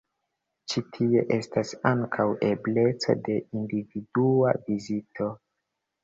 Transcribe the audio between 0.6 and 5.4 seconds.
Ĉi tie estas ankaŭ ebleco de individua vizito.